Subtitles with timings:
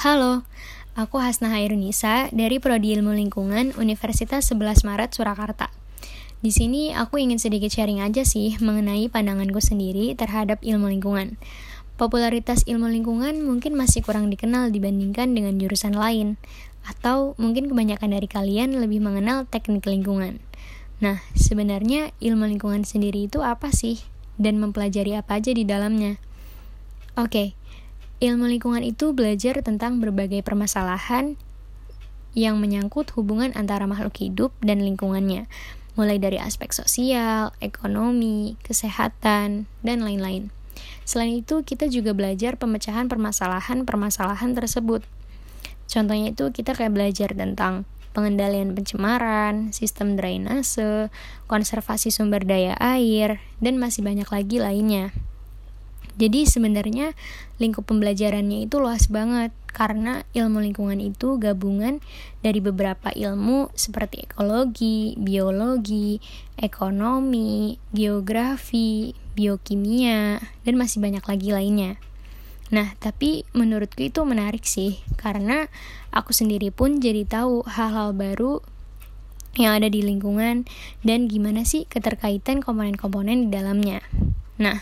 [0.00, 0.48] Halo,
[0.96, 5.68] aku Hasna Hairunisa dari Prodi Ilmu Lingkungan Universitas 11 Maret Surakarta.
[6.40, 11.36] Di sini aku ingin sedikit sharing aja sih mengenai pandanganku sendiri terhadap ilmu lingkungan.
[12.00, 16.40] Popularitas ilmu lingkungan mungkin masih kurang dikenal dibandingkan dengan jurusan lain,
[16.88, 20.40] atau mungkin kebanyakan dari kalian lebih mengenal teknik lingkungan.
[21.04, 24.00] Nah, sebenarnya ilmu lingkungan sendiri itu apa sih?
[24.40, 26.16] Dan mempelajari apa aja di dalamnya?
[27.20, 27.52] Oke,
[28.20, 31.40] Ilmu lingkungan itu belajar tentang berbagai permasalahan
[32.36, 35.48] yang menyangkut hubungan antara makhluk hidup dan lingkungannya,
[35.96, 40.52] mulai dari aspek sosial, ekonomi, kesehatan, dan lain-lain.
[41.08, 45.00] Selain itu, kita juga belajar pemecahan permasalahan-permasalahan tersebut.
[45.88, 51.08] Contohnya itu kita kayak belajar tentang pengendalian pencemaran, sistem drainase,
[51.48, 55.08] konservasi sumber daya air, dan masih banyak lagi lainnya.
[56.18, 57.14] Jadi sebenarnya
[57.62, 62.02] lingkup pembelajarannya itu luas banget karena ilmu lingkungan itu gabungan
[62.42, 66.18] dari beberapa ilmu seperti ekologi, biologi,
[66.58, 72.00] ekonomi, geografi, biokimia, dan masih banyak lagi lainnya.
[72.70, 75.66] Nah, tapi menurutku itu menarik sih karena
[76.14, 78.62] aku sendiri pun jadi tahu hal-hal baru
[79.58, 80.62] yang ada di lingkungan
[81.02, 83.98] dan gimana sih keterkaitan komponen-komponen di dalamnya.
[84.62, 84.78] Nah,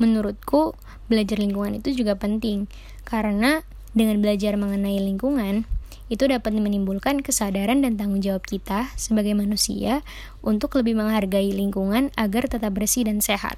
[0.00, 0.74] menurutku
[1.06, 2.66] belajar lingkungan itu juga penting
[3.04, 3.62] karena
[3.92, 5.68] dengan belajar mengenai lingkungan
[6.10, 10.02] itu dapat menimbulkan kesadaran dan tanggung jawab kita sebagai manusia
[10.42, 13.54] untuk lebih menghargai lingkungan agar tetap bersih dan sehat.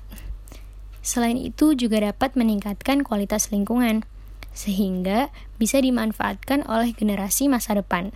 [1.00, 4.04] Selain itu juga dapat meningkatkan kualitas lingkungan
[4.52, 8.12] sehingga bisa dimanfaatkan oleh generasi masa depan.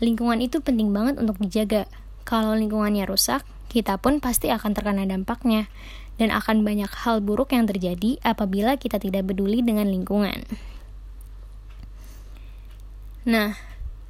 [0.00, 1.84] Lingkungan itu penting banget untuk dijaga.
[2.24, 5.68] Kalau lingkungannya rusak, kita pun pasti akan terkena dampaknya
[6.18, 10.42] dan akan banyak hal buruk yang terjadi apabila kita tidak peduli dengan lingkungan.
[13.28, 13.60] Nah,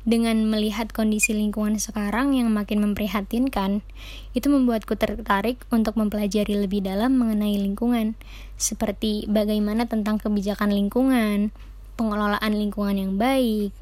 [0.09, 3.84] dengan melihat kondisi lingkungan sekarang yang makin memprihatinkan,
[4.33, 8.16] itu membuatku tertarik untuk mempelajari lebih dalam mengenai lingkungan,
[8.56, 11.53] seperti bagaimana tentang kebijakan lingkungan,
[12.00, 13.77] pengelolaan lingkungan yang baik,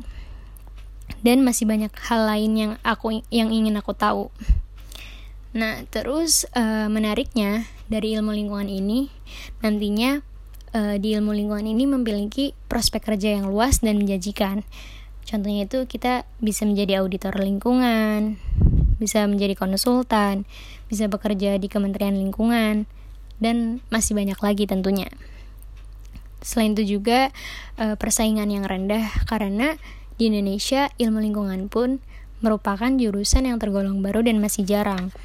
[1.22, 4.34] dan masih banyak hal lain yang aku yang ingin aku tahu.
[5.56, 9.08] Nah, terus uh, menariknya dari ilmu lingkungan ini
[9.64, 10.20] nantinya
[10.76, 14.68] uh, di ilmu lingkungan ini memiliki prospek kerja yang luas dan menjanjikan.
[15.24, 18.36] Contohnya itu kita bisa menjadi auditor lingkungan,
[19.00, 20.44] bisa menjadi konsultan,
[20.92, 22.84] bisa bekerja di Kementerian Lingkungan,
[23.40, 25.08] dan masih banyak lagi tentunya.
[26.44, 27.32] Selain itu juga
[27.80, 29.80] uh, persaingan yang rendah karena
[30.20, 32.04] di Indonesia ilmu lingkungan pun
[32.44, 35.16] merupakan jurusan yang tergolong baru dan masih jarang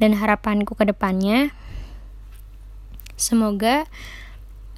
[0.00, 1.52] dan harapanku ke depannya
[3.20, 3.84] semoga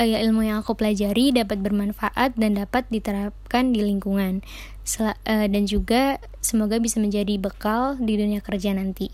[0.02, 4.42] uh, ilmu yang aku pelajari dapat bermanfaat dan dapat diterapkan di lingkungan.
[4.82, 9.08] Sel uh, dan juga semoga bisa menjadi bekal di dunia kerja nanti.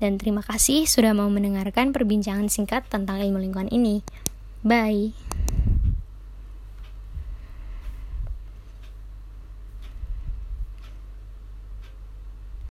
[0.00, 4.02] Dan terima kasih sudah mau mendengarkan perbincangan singkat tentang ilmu lingkungan ini.
[4.66, 5.31] Bye